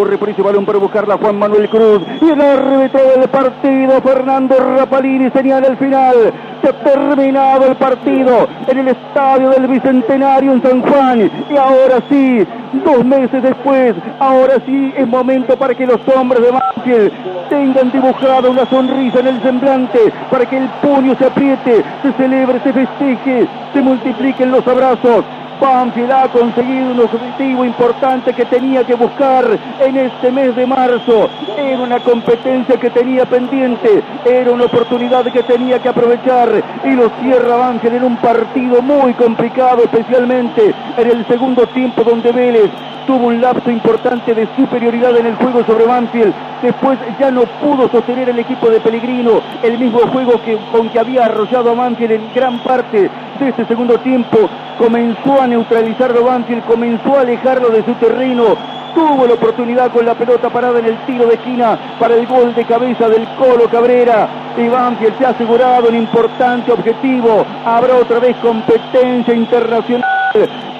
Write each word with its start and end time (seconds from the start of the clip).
corre 0.00 0.16
por 0.16 0.30
ese 0.30 0.40
balón 0.40 0.64
para 0.64 0.78
buscarla 0.78 1.18
Juan 1.18 1.38
Manuel 1.38 1.68
Cruz. 1.68 2.00
Y 2.22 2.30
el 2.30 2.40
árbitro 2.40 3.00
del 3.04 3.28
partido, 3.28 4.00
Fernando 4.00 4.56
Rapalini, 4.56 5.30
señala 5.30 5.66
el 5.66 5.76
final. 5.76 6.32
Se 6.62 6.70
ha 6.70 6.72
terminado 6.72 7.66
el 7.66 7.76
partido 7.76 8.48
en 8.66 8.78
el 8.78 8.88
estadio 8.88 9.50
del 9.50 9.66
Bicentenario 9.66 10.52
en 10.52 10.62
San 10.62 10.80
Juan. 10.80 11.30
Y 11.50 11.54
ahora 11.54 12.02
sí, 12.08 12.46
dos 12.82 13.04
meses 13.04 13.42
después, 13.42 13.94
ahora 14.18 14.54
sí 14.64 14.90
es 14.96 15.06
momento 15.06 15.54
para 15.58 15.74
que 15.74 15.86
los 15.86 16.00
hombres 16.16 16.44
de 16.44 16.50
Banfield 16.50 17.12
tengan 17.50 17.92
dibujada 17.92 18.48
una 18.48 18.64
sonrisa 18.70 19.20
en 19.20 19.26
el 19.26 19.42
semblante, 19.42 19.98
para 20.30 20.46
que 20.46 20.56
el 20.56 20.68
puño 20.80 21.14
se 21.16 21.26
apriete, 21.26 21.84
se 22.00 22.12
celebre, 22.12 22.58
se 22.60 22.72
festeje, 22.72 23.46
se 23.74 23.82
multipliquen 23.82 24.50
los 24.50 24.66
abrazos. 24.66 25.26
Banfield 25.60 26.10
ha 26.10 26.28
conseguido 26.28 26.92
un 26.92 27.00
objetivo 27.00 27.64
importante 27.64 28.32
que 28.32 28.46
tenía 28.46 28.82
que 28.84 28.94
buscar 28.94 29.46
en 29.78 29.96
este 29.96 30.32
mes 30.32 30.56
de 30.56 30.66
marzo. 30.66 31.28
Era 31.56 31.82
una 31.82 32.00
competencia 32.00 32.76
que 32.78 32.90
tenía 32.90 33.26
pendiente, 33.26 34.02
era 34.24 34.50
una 34.50 34.64
oportunidad 34.64 35.30
que 35.30 35.42
tenía 35.42 35.78
que 35.78 35.90
aprovechar 35.90 36.48
y 36.84 36.90
lo 36.92 37.10
cierra 37.20 37.56
Banfield 37.56 37.96
en 37.96 38.04
un 38.04 38.16
partido 38.16 38.80
muy 38.80 39.12
complicado, 39.14 39.84
especialmente 39.84 40.74
en 40.96 41.10
el 41.10 41.26
segundo 41.26 41.66
tiempo 41.66 42.02
donde 42.02 42.32
Vélez 42.32 42.70
tuvo 43.06 43.28
un 43.28 43.40
lapso 43.40 43.70
importante 43.70 44.34
de 44.34 44.48
superioridad 44.56 45.16
en 45.16 45.26
el 45.26 45.34
juego 45.36 45.64
sobre 45.64 45.86
Banfield. 45.86 46.32
Después 46.62 46.98
ya 47.18 47.30
no 47.30 47.42
pudo 47.42 47.88
sostener 47.88 48.28
el 48.28 48.38
equipo 48.38 48.68
de 48.68 48.80
Pellegrino 48.80 49.40
el 49.62 49.78
mismo 49.78 50.00
juego 50.12 50.40
que, 50.42 50.58
con 50.72 50.88
que 50.88 50.98
había 50.98 51.26
arrollado 51.26 51.70
a 51.70 51.74
Banfield 51.74 52.12
en 52.12 52.34
gran 52.34 52.58
parte 52.60 53.10
de 53.38 53.48
este 53.48 53.64
segundo 53.66 53.98
tiempo. 53.98 54.38
Comenzó 54.78 55.40
a 55.40 55.46
neutralizarlo 55.46 56.24
Banfield, 56.24 56.64
comenzó 56.64 57.16
a 57.16 57.20
alejarlo 57.22 57.70
de 57.70 57.84
su 57.84 57.94
terreno. 57.94 58.56
Tuvo 58.94 59.26
la 59.26 59.34
oportunidad 59.34 59.92
con 59.92 60.04
la 60.04 60.14
pelota 60.14 60.50
parada 60.50 60.80
en 60.80 60.86
el 60.86 60.96
tiro 61.06 61.26
de 61.26 61.34
esquina 61.34 61.78
para 61.98 62.14
el 62.14 62.26
gol 62.26 62.54
de 62.54 62.64
cabeza 62.64 63.08
del 63.08 63.26
Colo 63.38 63.68
Cabrera. 63.70 64.28
Y 64.56 64.68
Banfield 64.68 65.16
se 65.18 65.26
ha 65.26 65.30
asegurado 65.30 65.88
un 65.88 65.94
importante 65.94 66.72
objetivo. 66.72 67.44
Habrá 67.64 67.94
otra 67.96 68.18
vez 68.18 68.36
competencia 68.38 69.32
internacional 69.32 70.04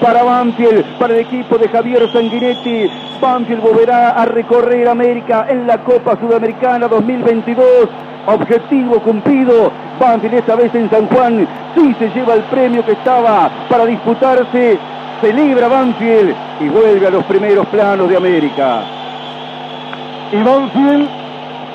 para 0.01 0.23
Banfield, 0.23 0.97
para 0.97 1.13
el 1.13 1.19
equipo 1.21 1.57
de 1.57 1.69
Javier 1.69 2.11
Sanguinetti. 2.11 2.89
Banfield 3.21 3.61
volverá 3.61 4.09
a 4.09 4.25
recorrer 4.25 4.89
América 4.89 5.45
en 5.47 5.67
la 5.67 5.77
Copa 5.77 6.19
Sudamericana 6.19 6.87
2022. 6.87 7.87
Objetivo 8.25 8.99
cumplido. 9.01 9.71
Banfield 9.99 10.33
esta 10.33 10.55
vez 10.55 10.73
en 10.73 10.89
San 10.89 11.07
Juan 11.07 11.47
sí 11.75 11.95
se 11.99 12.09
lleva 12.09 12.33
el 12.33 12.41
premio 12.43 12.83
que 12.83 12.93
estaba 12.93 13.49
para 13.69 13.85
disputarse. 13.85 14.79
Celebra 15.21 15.67
Banfield 15.67 16.35
y 16.59 16.69
vuelve 16.69 17.05
a 17.05 17.11
los 17.11 17.23
primeros 17.25 17.67
planos 17.67 18.09
de 18.09 18.17
América. 18.17 18.81
Y 20.31 20.41
Banfield 20.41 21.09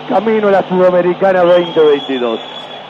camino 0.09 0.49
a 0.49 0.51
la 0.51 0.63
Sudamericana 0.69 1.43
2022. 1.43 2.41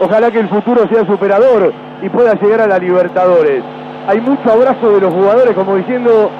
Ojalá 0.01 0.31
que 0.31 0.41
el 0.41 0.49
futuro 0.49 0.89
sea 0.89 1.07
superador 1.07 1.73
y 2.03 2.09
pueda 2.09 2.35
llegar 2.35 2.63
a 2.63 2.67
la 2.67 2.79
Libertadores. 2.79 3.76
Hay 4.09 4.21
mucho 4.21 4.53
abrazo 4.53 4.93
de 4.93 5.01
los 5.01 5.13
jugadores 5.13 5.53
como 5.55 5.75
diciendo, 5.75 6.31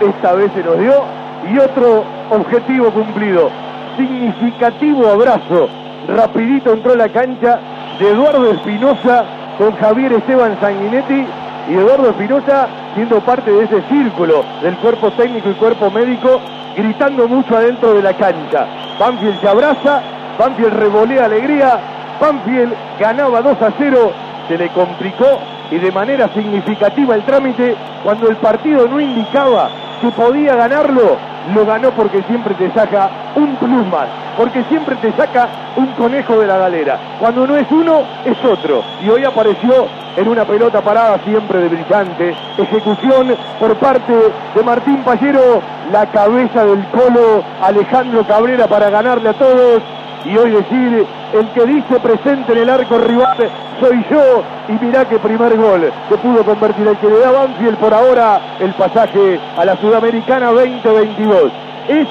esta 0.00 0.32
vez 0.32 0.50
se 0.54 0.64
nos 0.64 0.78
dio 0.78 1.04
y 1.52 1.58
otro 1.58 2.02
objetivo 2.30 2.90
cumplido. 2.90 3.50
Significativo 3.98 5.06
abrazo. 5.06 5.68
Rapidito 6.08 6.72
entró 6.72 6.94
la 6.94 7.10
cancha 7.10 7.60
de 7.98 8.08
Eduardo 8.08 8.50
Espinosa 8.52 9.24
con 9.58 9.76
Javier 9.76 10.14
Esteban 10.14 10.56
Sanguinetti 10.60 11.26
y 11.68 11.74
Eduardo 11.74 12.08
Espinosa 12.08 12.68
siendo 12.94 13.20
parte 13.20 13.50
de 13.50 13.64
ese 13.64 13.82
círculo 13.90 14.42
del 14.62 14.76
cuerpo 14.78 15.10
técnico 15.10 15.50
y 15.50 15.54
cuerpo 15.54 15.90
médico, 15.90 16.40
gritando 16.74 17.28
mucho 17.28 17.54
adentro 17.54 17.92
de 17.92 18.02
la 18.02 18.14
cancha. 18.14 18.66
Banfield 18.98 19.40
se 19.42 19.48
abraza, 19.48 20.00
Banfield 20.38 20.72
revolea 20.72 21.26
alegría, 21.26 21.78
Banfield 22.18 22.72
ganaba 22.98 23.42
2 23.42 23.60
a 23.60 23.72
0, 23.76 24.12
se 24.48 24.56
le 24.56 24.68
complicó 24.70 25.38
y 25.70 25.78
de 25.78 25.92
manera 25.92 26.28
significativa 26.34 27.14
el 27.14 27.22
trámite 27.22 27.76
cuando 28.02 28.28
el 28.28 28.36
partido 28.36 28.88
no 28.88 29.00
indicaba 29.00 29.70
que 30.00 30.08
podía 30.10 30.54
ganarlo, 30.54 31.16
lo 31.54 31.66
ganó 31.66 31.90
porque 31.90 32.22
siempre 32.22 32.54
te 32.54 32.70
saca 32.72 33.10
un 33.36 33.56
plus 33.56 33.86
más, 33.86 34.08
porque 34.36 34.64
siempre 34.64 34.96
te 34.96 35.12
saca 35.12 35.48
un 35.76 35.86
conejo 35.92 36.38
de 36.38 36.46
la 36.46 36.56
galera. 36.56 36.98
Cuando 37.18 37.46
no 37.46 37.56
es 37.56 37.70
uno, 37.70 38.02
es 38.24 38.42
otro. 38.44 38.82
Y 39.02 39.08
hoy 39.10 39.24
apareció 39.24 39.86
en 40.16 40.28
una 40.28 40.44
pelota 40.44 40.80
parada 40.80 41.18
siempre 41.24 41.60
de 41.60 41.68
brillante 41.68 42.34
ejecución 42.58 43.34
por 43.58 43.76
parte 43.76 44.12
de 44.54 44.62
Martín 44.62 45.02
Pallero, 45.04 45.62
la 45.92 46.06
cabeza 46.06 46.64
del 46.64 46.84
colo 46.88 47.42
Alejandro 47.62 48.24
Cabrera 48.26 48.66
para 48.66 48.90
ganarle 48.90 49.28
a 49.28 49.34
todos 49.34 49.82
y 50.24 50.36
hoy 50.36 50.50
decir, 50.50 51.06
el 51.32 51.48
que 51.50 51.64
dice 51.64 52.00
presente 52.00 52.52
en 52.52 52.58
el 52.58 52.70
arco 52.70 52.98
rival 52.98 53.50
soy 53.80 54.04
yo, 54.10 54.42
y 54.68 54.72
mirá 54.84 55.04
que 55.06 55.18
primer 55.18 55.56
gol 55.56 55.90
que 56.08 56.16
pudo 56.18 56.44
convertir 56.44 56.86
el 56.86 56.96
que 56.98 57.08
le 57.08 57.18
da 57.18 57.30
Banfield 57.30 57.78
por 57.78 57.92
ahora 57.92 58.40
el 58.60 58.72
pasaje 58.74 59.40
a 59.56 59.64
la 59.64 59.76
Sudamericana 59.76 60.52
2022. 60.52 61.52
Es 61.88 62.06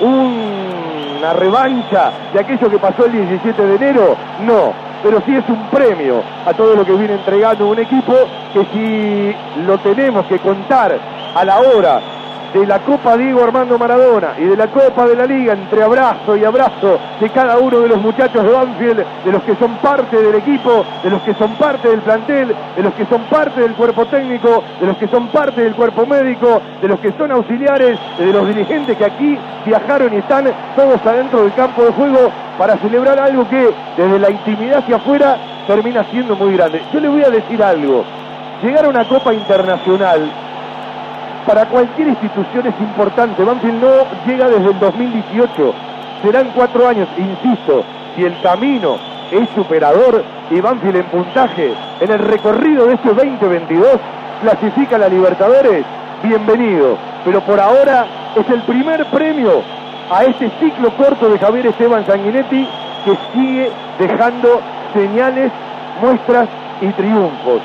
una 0.00 1.32
revancha 1.34 2.10
de 2.32 2.40
aquello 2.40 2.68
que 2.68 2.78
pasó 2.78 3.06
el 3.06 3.12
17 3.12 3.62
de 3.62 3.76
enero, 3.76 4.16
no, 4.40 4.72
pero 5.02 5.22
sí 5.24 5.34
es 5.34 5.48
un 5.48 5.68
premio 5.70 6.22
a 6.44 6.52
todo 6.52 6.74
lo 6.74 6.84
que 6.84 6.92
viene 6.92 7.14
entregando 7.14 7.68
un 7.68 7.78
equipo 7.78 8.14
que 8.52 8.64
si 8.72 9.62
lo 9.62 9.78
tenemos 9.78 10.26
que 10.26 10.38
contar 10.38 10.98
a 11.34 11.44
la 11.44 11.60
hora 11.60 12.00
de 12.52 12.66
la 12.66 12.78
Copa 12.80 13.16
Diego 13.16 13.42
Armando 13.42 13.78
Maradona 13.78 14.34
y 14.38 14.44
de 14.44 14.56
la 14.56 14.66
Copa 14.68 15.06
de 15.06 15.16
la 15.16 15.26
Liga 15.26 15.54
entre 15.54 15.82
abrazo 15.82 16.36
y 16.36 16.44
abrazo 16.44 16.98
de 17.20 17.30
cada 17.30 17.58
uno 17.58 17.80
de 17.80 17.88
los 17.88 18.00
muchachos 18.00 18.44
de 18.44 18.50
Banfield, 18.50 19.04
de 19.24 19.32
los 19.32 19.42
que 19.42 19.56
son 19.56 19.76
parte 19.76 20.20
del 20.20 20.34
equipo, 20.34 20.84
de 21.02 21.10
los 21.10 21.22
que 21.22 21.34
son 21.34 21.52
parte 21.54 21.88
del 21.88 22.00
plantel, 22.00 22.54
de 22.76 22.82
los 22.82 22.92
que 22.94 23.06
son 23.06 23.22
parte 23.22 23.60
del 23.60 23.72
cuerpo 23.74 24.06
técnico, 24.06 24.62
de 24.80 24.86
los 24.86 24.96
que 24.96 25.08
son 25.08 25.28
parte 25.28 25.62
del 25.62 25.74
cuerpo 25.74 26.06
médico, 26.06 26.60
de 26.80 26.88
los 26.88 27.00
que 27.00 27.12
son 27.12 27.32
auxiliares, 27.32 27.98
de 28.18 28.32
los 28.32 28.46
dirigentes 28.46 28.96
que 28.96 29.04
aquí 29.04 29.38
viajaron 29.64 30.12
y 30.12 30.16
están 30.16 30.46
todos 30.76 31.04
adentro 31.06 31.42
del 31.42 31.54
campo 31.54 31.84
de 31.84 31.92
juego 31.92 32.30
para 32.58 32.76
celebrar 32.78 33.18
algo 33.18 33.48
que 33.48 33.70
desde 33.96 34.18
la 34.18 34.30
intimidad 34.30 34.78
hacia 34.78 34.96
afuera 34.96 35.36
termina 35.66 36.04
siendo 36.10 36.36
muy 36.36 36.56
grande. 36.56 36.82
Yo 36.92 37.00
le 37.00 37.08
voy 37.08 37.22
a 37.22 37.30
decir 37.30 37.62
algo. 37.62 38.04
Llegar 38.62 38.84
a 38.84 38.88
una 38.88 39.04
Copa 39.08 39.32
Internacional 39.34 40.30
para 41.52 41.68
cualquier 41.68 42.08
institución 42.08 42.66
es 42.66 42.80
importante. 42.80 43.44
Banfield 43.44 43.82
no 43.82 44.06
llega 44.26 44.48
desde 44.48 44.70
el 44.70 44.78
2018. 44.78 45.74
Serán 46.22 46.50
cuatro 46.54 46.88
años, 46.88 47.06
insisto, 47.18 47.84
si 48.16 48.24
el 48.24 48.40
camino 48.40 48.96
es 49.30 49.46
superador 49.54 50.24
y 50.50 50.62
Banfield 50.62 50.96
en 50.96 51.04
puntaje 51.10 51.74
en 52.00 52.10
el 52.10 52.20
recorrido 52.20 52.86
de 52.86 52.94
este 52.94 53.12
2022 53.12 53.86
clasifica 54.40 54.96
a 54.96 55.00
la 55.00 55.08
Libertadores, 55.08 55.84
bienvenido. 56.22 56.96
Pero 57.22 57.42
por 57.42 57.60
ahora 57.60 58.06
es 58.34 58.48
el 58.48 58.62
primer 58.62 59.04
premio 59.10 59.62
a 60.10 60.24
este 60.24 60.50
ciclo 60.58 60.90
corto 60.96 61.28
de 61.28 61.38
Javier 61.38 61.66
Esteban 61.66 62.06
Sanguinetti 62.06 62.66
que 63.04 63.18
sigue 63.34 63.70
dejando 63.98 64.58
señales, 64.94 65.52
muestras 66.00 66.48
y 66.80 66.86
triunfos. 66.92 67.60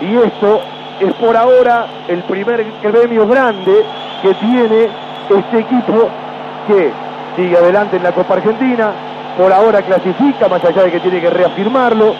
Y 0.00 0.16
esto 0.16 0.60
es 1.00 1.12
por 1.14 1.36
ahora 1.36 1.86
el 2.08 2.22
primer 2.22 2.64
premio 2.82 3.26
grande 3.26 3.84
que 4.22 4.34
tiene 4.34 4.88
este 5.28 5.58
equipo 5.58 6.08
que 6.66 6.90
sigue 7.36 7.56
adelante 7.56 7.96
en 7.96 8.02
la 8.02 8.12
Copa 8.12 8.34
Argentina, 8.34 8.92
por 9.36 9.52
ahora 9.52 9.82
clasifica, 9.82 10.48
más 10.48 10.64
allá 10.64 10.84
de 10.84 10.92
que 10.92 11.00
tiene 11.00 11.20
que 11.20 11.30
reafirmarlo, 11.30 12.14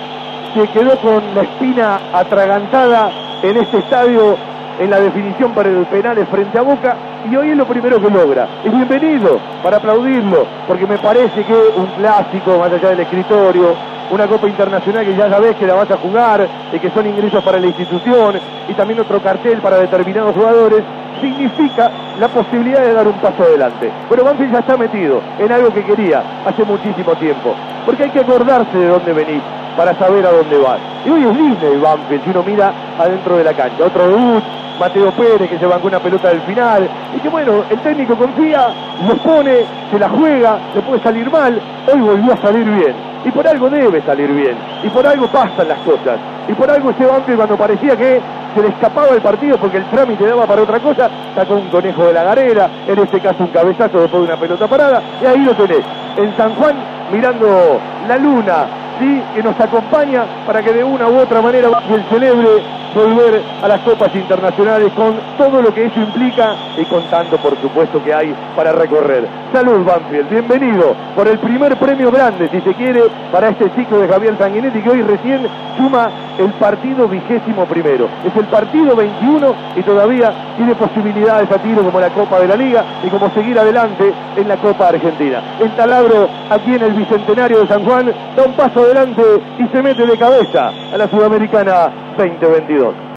se 0.54 0.68
quedó 0.68 0.98
con 0.98 1.34
la 1.34 1.42
espina 1.42 2.00
atragantada 2.12 3.10
en 3.42 3.56
este 3.56 3.78
estadio 3.78 4.36
en 4.78 4.90
la 4.90 5.00
definición 5.00 5.52
para 5.52 5.70
el 5.70 5.86
penales 5.86 6.28
frente 6.28 6.58
a 6.58 6.62
Boca 6.62 6.96
y 7.30 7.34
hoy 7.34 7.50
es 7.50 7.56
lo 7.56 7.66
primero 7.66 8.00
que 8.00 8.10
logra. 8.10 8.46
Es 8.64 8.72
bienvenido 8.72 9.40
para 9.62 9.78
aplaudirlo, 9.78 10.46
porque 10.66 10.86
me 10.86 10.98
parece 10.98 11.44
que 11.44 11.54
un 11.76 11.86
clásico 11.96 12.58
más 12.58 12.70
allá 12.72 12.90
del 12.90 13.00
escritorio, 13.00 13.74
una 14.10 14.26
Copa 14.26 14.48
Internacional 14.48 15.04
que 15.04 15.16
ya 15.16 15.28
sabes 15.28 15.56
que 15.56 15.66
la 15.66 15.74
vas 15.74 15.90
a 15.90 15.96
jugar 15.96 16.46
y 16.72 16.78
que 16.78 16.90
son 16.90 17.06
ingresos 17.06 17.42
para 17.42 17.58
la 17.58 17.66
institución 17.66 18.38
y 18.68 18.74
también 18.74 19.00
otro 19.00 19.20
cartel 19.20 19.58
para 19.60 19.78
determinados 19.78 20.34
jugadores, 20.34 20.82
significa 21.20 21.90
la 22.20 22.28
posibilidad 22.28 22.80
de 22.80 22.92
dar 22.92 23.06
un 23.06 23.14
paso 23.14 23.42
adelante. 23.42 23.90
Pero 24.08 24.24
Banfield 24.24 24.52
ya 24.52 24.58
está 24.60 24.76
metido 24.76 25.20
en 25.38 25.50
algo 25.50 25.72
que 25.72 25.84
quería 25.84 26.22
hace 26.44 26.64
muchísimo 26.64 27.14
tiempo, 27.16 27.54
porque 27.84 28.04
hay 28.04 28.10
que 28.10 28.20
acordarse 28.20 28.76
de 28.76 28.88
dónde 28.88 29.12
venís 29.12 29.42
para 29.76 29.94
saber 29.94 30.26
a 30.26 30.32
dónde 30.32 30.58
vas. 30.58 30.78
Y 31.04 31.10
hoy 31.10 31.24
es 31.24 31.36
Disney 31.36 31.78
Banfield, 31.78 32.24
si 32.24 32.30
uno 32.30 32.42
mira 32.42 32.72
adentro 32.98 33.36
de 33.36 33.44
la 33.44 33.54
cancha. 33.54 33.84
Otro 33.84 34.08
debut, 34.08 34.42
Mateo 34.78 35.10
Pérez 35.12 35.48
que 35.48 35.58
se 35.58 35.66
bancó 35.66 35.86
una 35.86 36.00
pelota 36.00 36.28
del 36.28 36.40
final 36.42 36.88
y 37.14 37.20
que 37.20 37.28
bueno, 37.28 37.64
el 37.70 37.78
técnico 37.80 38.14
confía, 38.16 38.68
lo 39.06 39.16
pone, 39.16 39.64
se 39.90 39.98
la 39.98 40.08
juega, 40.08 40.58
le 40.74 40.82
puede 40.82 41.02
salir 41.02 41.30
mal, 41.30 41.60
hoy 41.92 42.00
volvió 42.00 42.32
a 42.32 42.36
salir 42.36 42.64
bien. 42.64 42.94
Y 43.26 43.30
por 43.32 43.46
algo 43.46 43.68
debe 43.68 44.00
salir 44.02 44.30
bien. 44.30 44.56
Y 44.84 44.88
por 44.88 45.04
algo 45.04 45.26
pasan 45.26 45.66
las 45.66 45.78
cosas. 45.80 46.18
Y 46.46 46.52
por 46.52 46.70
algo 46.70 46.90
ese 46.90 47.04
Banfield 47.04 47.36
cuando 47.36 47.56
parecía 47.56 47.96
que 47.96 48.20
se 48.54 48.62
le 48.62 48.68
escapaba 48.68 49.08
el 49.08 49.20
partido 49.20 49.58
porque 49.58 49.78
el 49.78 49.84
trámite 49.90 50.24
daba 50.24 50.46
para 50.46 50.62
otra 50.62 50.78
cosa, 50.78 51.10
sacó 51.34 51.56
un 51.56 51.68
conejo 51.68 52.06
de 52.06 52.12
la 52.12 52.22
garera, 52.22 52.70
en 52.86 52.98
este 52.98 53.20
caso 53.20 53.42
un 53.42 53.48
cabezazo 53.48 54.00
después 54.00 54.22
de 54.22 54.28
una 54.28 54.36
pelota 54.40 54.68
parada, 54.68 55.02
y 55.20 55.26
ahí 55.26 55.40
lo 55.40 55.54
tenés. 55.54 55.84
En 56.16 56.34
San 56.36 56.54
Juan 56.54 56.76
mirando 57.12 57.80
la 58.08 58.16
luna, 58.16 58.66
¿sí? 58.98 59.22
que 59.34 59.42
nos 59.42 59.58
acompaña 59.60 60.24
para 60.46 60.62
que 60.62 60.72
de 60.72 60.84
una 60.84 61.08
u 61.08 61.18
otra 61.18 61.40
manera 61.40 61.68
Banfield 61.68 62.08
celebre 62.08 62.48
volver 62.94 63.42
a 63.62 63.68
las 63.68 63.80
copas 63.80 64.14
internacionales 64.14 64.90
con 64.94 65.14
todo 65.36 65.60
lo 65.60 65.72
que 65.72 65.84
eso 65.84 66.00
implica 66.00 66.56
y 66.78 66.84
con 66.86 67.02
tanto, 67.04 67.36
por 67.38 67.60
supuesto, 67.60 68.02
que 68.02 68.14
hay 68.14 68.34
para 68.54 68.72
recorrer. 68.72 69.28
Salud, 69.52 69.84
Banfield, 69.84 70.30
bienvenido 70.30 70.94
por 71.14 71.28
el 71.28 71.38
primer 71.38 71.76
premio 71.76 72.10
grande, 72.10 72.48
si 72.48 72.60
se 72.60 72.74
quiere, 72.74 73.02
para 73.30 73.50
este 73.50 73.70
ciclo 73.76 73.98
de 73.98 74.08
Javier 74.08 74.38
Sanguinetti, 74.38 74.80
que 74.80 74.90
hoy 74.90 75.02
recién 75.02 75.46
suma 75.76 76.10
el 76.38 76.52
partido 76.54 77.08
vigésimo 77.08 77.64
primero. 77.66 78.08
Es 78.24 78.34
el 78.36 78.46
partido 78.46 78.94
21 78.96 79.54
y 79.76 79.82
todavía 79.82 80.32
tiene 80.56 80.74
posibilidades 80.74 81.50
a 81.50 81.58
tiro 81.58 81.82
como 81.82 82.00
la 82.00 82.10
Copa 82.10 82.40
de 82.40 82.48
la 82.48 82.56
Liga 82.56 82.84
y 83.04 83.08
como 83.08 83.30
seguir 83.30 83.58
adelante 83.58 84.12
en 84.36 84.48
la 84.48 84.56
Copa 84.56 84.88
Argentina. 84.88 85.42
El 85.60 85.70
taladro 85.76 86.28
aquí 86.50 86.74
en 86.74 86.82
el 86.82 86.92
Bicentenario 86.92 87.60
de 87.60 87.68
San 87.68 87.84
Juan 87.84 88.12
da 88.36 88.44
un 88.44 88.52
paso 88.54 88.80
adelante 88.80 89.22
y 89.58 89.66
se 89.68 89.82
mete 89.82 90.06
de 90.06 90.18
cabeza 90.18 90.72
a 90.92 90.96
la 90.96 91.08
Sudamericana 91.08 91.90
2022. 92.16 93.05